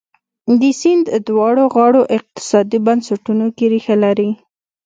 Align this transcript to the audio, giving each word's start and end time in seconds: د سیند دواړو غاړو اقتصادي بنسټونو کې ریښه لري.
د 0.61 0.63
سیند 0.81 1.05
دواړو 1.27 1.63
غاړو 1.73 2.01
اقتصادي 2.17 2.79
بنسټونو 2.85 3.45
کې 3.57 3.65
ریښه 3.73 3.95
لري. 4.03 4.31